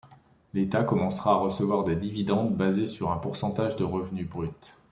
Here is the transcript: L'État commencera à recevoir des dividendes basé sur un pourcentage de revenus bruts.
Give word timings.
L'État 0.55 0.83
commencera 0.83 1.33
à 1.33 1.37
recevoir 1.37 1.83
des 1.83 1.95
dividendes 1.95 2.57
basé 2.57 2.87
sur 2.87 3.11
un 3.11 3.17
pourcentage 3.17 3.75
de 3.75 3.83
revenus 3.83 4.27
bruts. 4.27 4.49